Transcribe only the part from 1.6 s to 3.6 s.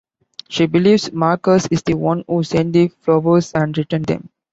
is the one who sent the flowers